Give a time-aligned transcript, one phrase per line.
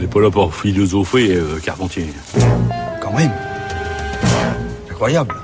[0.00, 2.06] n'est pas là pour philosopher, euh, Carpentier.
[3.02, 3.30] Quand même.
[4.90, 5.34] Incroyable.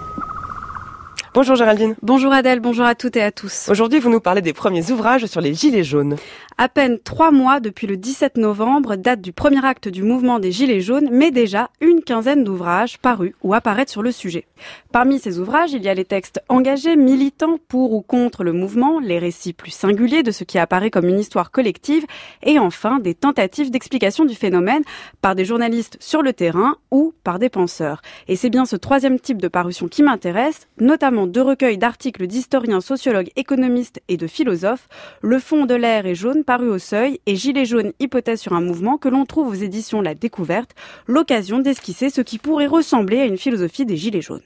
[1.36, 1.96] Bonjour Géraldine.
[2.00, 3.68] Bonjour Adèle, bonjour à toutes et à tous.
[3.68, 6.16] Aujourd'hui, vous nous parlez des premiers ouvrages sur les Gilets jaunes.
[6.56, 10.50] À peine trois mois depuis le 17 novembre, date du premier acte du mouvement des
[10.50, 14.46] Gilets jaunes, mais déjà une quinzaine d'ouvrages parus ou apparaître sur le sujet.
[14.90, 18.98] Parmi ces ouvrages, il y a les textes engagés, militants pour ou contre le mouvement,
[19.00, 22.06] les récits plus singuliers de ce qui apparaît comme une histoire collective,
[22.42, 24.82] et enfin des tentatives d'explication du phénomène
[25.20, 28.00] par des journalistes sur le terrain ou par des penseurs.
[28.28, 32.80] Et c'est bien ce troisième type de parution qui m'intéresse, notamment deux recueils d'articles d'historiens,
[32.80, 34.88] sociologues, économistes et de philosophes,
[35.20, 38.60] Le fond de l'air est jaune paru au seuil et Gilets jaunes hypothèse sur un
[38.60, 40.70] mouvement que l'on trouve aux éditions La Découverte,
[41.06, 44.42] l'occasion d'esquisser ce qui pourrait ressembler à une philosophie des Gilets jaunes.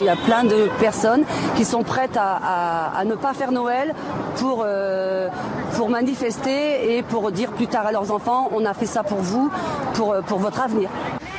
[0.00, 1.24] Il y a plein de personnes
[1.56, 3.94] qui sont prêtes à, ne pas faire Noël
[4.36, 5.28] pour, euh,
[5.76, 9.18] pour manifester et pour dire plus tard à leurs enfants on a fait ça pour
[9.18, 9.50] vous,
[9.94, 10.88] pour, pour votre avenir.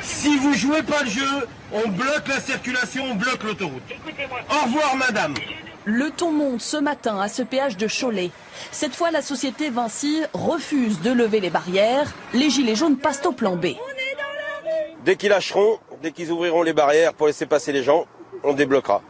[0.02, 3.82] Si vous jouez pas le jeu, on bloque la circulation, on bloque l'autoroute.
[4.50, 5.34] Au revoir madame.
[5.84, 8.30] Le ton monte ce matin à ce péage de Cholet.
[8.70, 12.12] Cette fois, la société Vinci refuse de lever les barrières.
[12.34, 13.68] Les gilets jaunes passent au plan B.
[15.04, 18.06] Dès qu'ils lâcheront, dès qu'ils ouvriront les barrières pour laisser passer les gens,
[18.44, 19.02] on débloquera.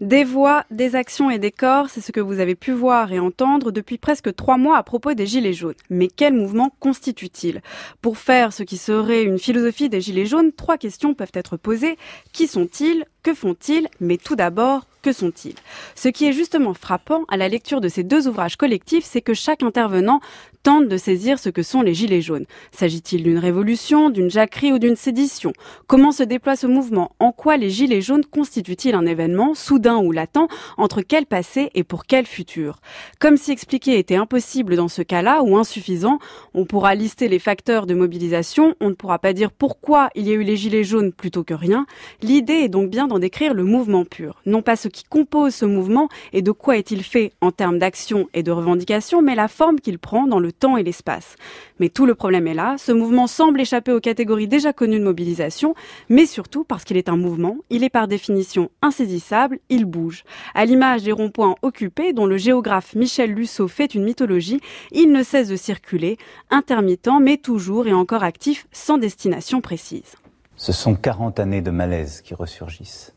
[0.00, 3.18] Des voix, des actions et des corps, c'est ce que vous avez pu voir et
[3.18, 5.74] entendre depuis presque trois mois à propos des Gilets jaunes.
[5.88, 7.62] Mais quel mouvement constitue-t-il?
[8.02, 11.96] Pour faire ce qui serait une philosophie des Gilets jaunes, trois questions peuvent être posées.
[12.32, 13.04] Qui sont-ils?
[13.22, 13.88] Que font-ils?
[14.00, 15.54] Mais tout d'abord, que sont-ils?
[15.94, 19.34] Ce qui est justement frappant à la lecture de ces deux ouvrages collectifs, c'est que
[19.34, 20.20] chaque intervenant
[20.66, 22.44] tente de saisir ce que sont les gilets jaunes.
[22.72, 25.52] S'agit-il d'une révolution, d'une jacquerie ou d'une sédition?
[25.86, 27.12] Comment se déploie ce mouvement?
[27.20, 31.84] En quoi les gilets jaunes constituent-ils un événement, soudain ou latent, entre quel passé et
[31.84, 32.80] pour quel futur?
[33.20, 36.18] Comme si expliquer était impossible dans ce cas-là ou insuffisant,
[36.52, 40.32] on pourra lister les facteurs de mobilisation, on ne pourra pas dire pourquoi il y
[40.32, 41.86] a eu les gilets jaunes plutôt que rien.
[42.22, 45.64] L'idée est donc bien d'en décrire le mouvement pur, non pas ce qui compose ce
[45.64, 49.78] mouvement et de quoi est-il fait en termes d'action et de revendication, mais la forme
[49.78, 51.36] qu'il prend dans le temps et l'espace.
[51.80, 55.04] Mais tout le problème est là, ce mouvement semble échapper aux catégories déjà connues de
[55.04, 55.74] mobilisation,
[56.08, 60.24] mais surtout parce qu'il est un mouvement, il est par définition insaisissable, il bouge.
[60.54, 64.60] À l'image des ronds-points occupés dont le géographe Michel Lusso fait une mythologie,
[64.92, 66.18] il ne cesse de circuler,
[66.50, 70.16] intermittent mais toujours et encore actif, sans destination précise.
[70.56, 73.15] Ce sont 40 années de malaise qui ressurgissent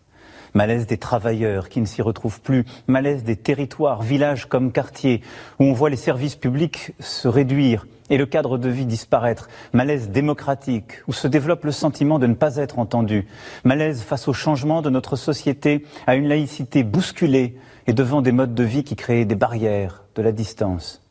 [0.54, 5.22] malaise des travailleurs qui ne s'y retrouvent plus, malaise des territoires, villages comme quartiers,
[5.60, 10.10] où on voit les services publics se réduire et le cadre de vie disparaître, malaise
[10.10, 13.28] démocratique, où se développe le sentiment de ne pas être entendu,
[13.64, 17.56] malaise face au changement de notre société, à une laïcité bousculée
[17.88, 21.02] et devant des modes de vie qui créent des barrières, de la distance.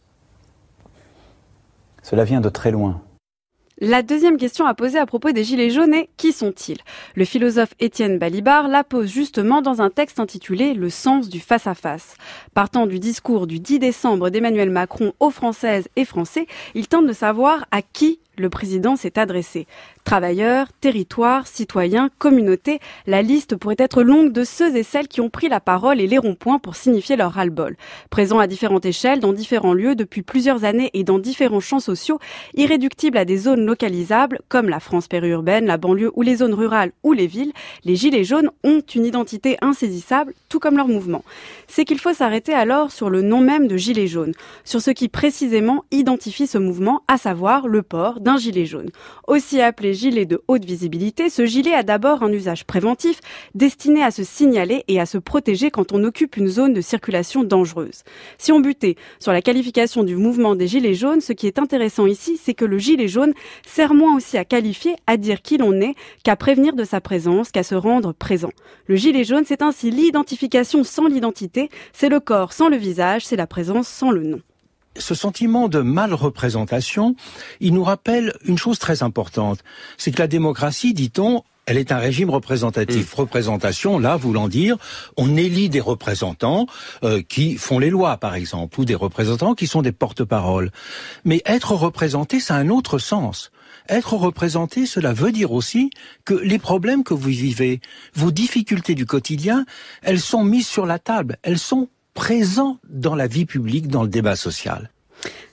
[2.03, 3.01] Cela vient de très loin.
[3.81, 6.79] La deuxième question à poser à propos des Gilets jaunes est qui sont-ils?
[7.15, 12.17] Le philosophe Étienne Balibar la pose justement dans un texte intitulé Le sens du face-à-face.
[12.55, 17.13] Partant du discours du 10 décembre d'Emmanuel Macron aux Françaises et Français, il tente de
[17.13, 19.67] savoir à qui le président s'est adressé.
[20.05, 25.31] Travailleurs, territoires, citoyens, communautés, la liste pourrait être longue de ceux et celles qui ont
[25.31, 27.77] pris la parole et les ronds-points pour signifier leur ras-le-bol.
[28.11, 32.19] Présents à différentes échelles, dans différents lieux, depuis plusieurs années et dans différents champs sociaux,
[32.55, 36.93] irréductibles à des zones localisables, comme la France périurbaine, la banlieue ou les zones rurales
[37.03, 37.53] ou les villes,
[37.85, 41.25] les Gilets jaunes ont une identité insaisissable, tout comme leur mouvement.
[41.67, 44.35] C'est qu'il faut s'arrêter alors sur le nom même de Gilets jaunes,
[44.65, 48.91] sur ce qui précisément identifie ce mouvement, à savoir le port d'un gilet jaune.
[49.27, 53.21] Aussi appelé gilet de haute visibilité, ce gilet a d'abord un usage préventif
[53.55, 57.43] destiné à se signaler et à se protéger quand on occupe une zone de circulation
[57.43, 58.03] dangereuse.
[58.37, 62.05] Si on butait sur la qualification du mouvement des gilets jaunes, ce qui est intéressant
[62.05, 63.33] ici, c'est que le gilet jaune
[63.67, 67.51] sert moins aussi à qualifier, à dire qui l'on est, qu'à prévenir de sa présence,
[67.51, 68.51] qu'à se rendre présent.
[68.89, 73.37] Le gilet jaune, c'est ainsi l'identification sans l'identité, c'est le corps sans le visage, c'est
[73.37, 74.43] la présence sans le nom
[74.99, 77.17] ce sentiment de mal représentation,
[77.61, 79.61] il nous rappelle une chose très importante,
[79.97, 83.13] c'est que la démocratie, dit-on, elle est un régime représentatif.
[83.13, 83.21] Mm.
[83.21, 84.79] Représentation, là, voulant dire,
[85.19, 86.67] on élit des représentants
[87.05, 90.71] euh, qui font les lois, par exemple, ou des représentants qui sont des porte-paroles.
[91.27, 93.51] Mais être représenté, ça a un autre sens.
[93.91, 95.91] Être représenté, cela veut dire aussi
[96.25, 97.81] que les problèmes que vous vivez,
[98.15, 99.67] vos difficultés du quotidien,
[100.03, 101.89] elles sont mises sur la table, elles sont
[102.19, 104.91] présent dans la vie publique, dans le débat social.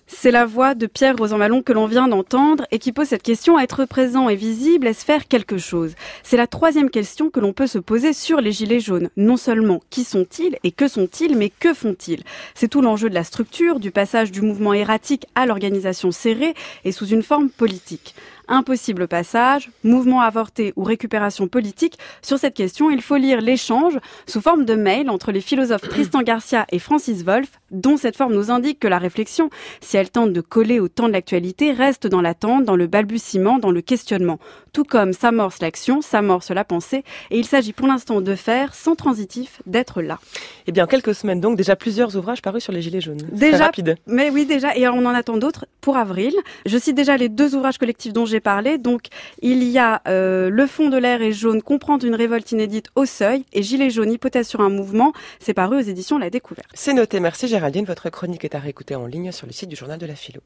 [0.08, 3.60] C'est la voix de Pierre Rosanvallon que l'on vient d'entendre et qui pose cette question
[3.60, 5.94] être présent et visible, est-ce faire quelque chose?
[6.24, 9.10] C'est la troisième question que l'on peut se poser sur les Gilets jaunes.
[9.16, 12.24] Non seulement qui sont-ils et que sont-ils, mais que font-ils?
[12.56, 16.92] C'est tout l'enjeu de la structure, du passage du mouvement erratique à l'organisation serrée et
[16.92, 18.16] sous une forme politique.
[18.48, 21.98] Impossible passage, mouvement avorté ou récupération politique.
[22.22, 26.22] Sur cette question, il faut lire l'échange sous forme de mail entre les philosophes Tristan
[26.22, 29.50] Garcia et Francis Wolff, dont cette forme nous indique que la réflexion,
[29.82, 33.60] si elle tente de coller au temps de l'actualité, reste dans l'attente, dans le balbutiement,
[33.60, 34.40] dans le questionnement.
[34.74, 38.96] Tout comme s'amorce l'action, s'amorce la pensée, et il s'agit pour l'instant de faire, sans
[38.96, 40.20] transitif, d'être là.
[40.68, 43.22] Eh bien, quelques semaines donc, déjà plusieurs ouvrages parus sur les Gilets jaunes.
[43.32, 43.98] Déjà, rapide.
[44.08, 46.34] Mais oui, déjà, et on en attend d'autres pour avril.
[46.66, 48.78] Je cite déjà les deux ouvrages collectifs dont j'ai parlé.
[48.78, 49.08] Donc,
[49.42, 53.06] il y a euh, Le fond de l'air est jaune, comprendre une révolte inédite au
[53.06, 55.14] seuil, et Gilets jaunes, hypothèse sur un mouvement.
[55.40, 56.70] C'est paru aux éditions La Découverte.
[56.74, 57.20] C'est noté.
[57.20, 57.86] Merci Géraldine.
[57.86, 60.42] Votre chronique est à réécouter en ligne sur le site du journal de la philo.